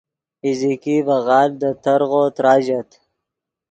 [0.45, 2.89] ایزیکی ڤے غالڤ دے ترغو تراژت